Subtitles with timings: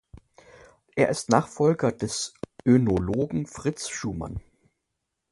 [0.95, 2.33] Er ist Nachfolger des
[2.65, 4.41] Önologen Fritz Schumann.